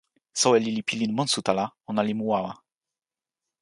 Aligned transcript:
soweli 0.41 0.69
li 0.73 0.83
pilin 0.89 1.15
monsuta 1.17 1.51
la, 1.59 1.65
ona 1.89 2.01
li 2.07 2.13
mu 2.17 2.25
wawa. 2.31 2.51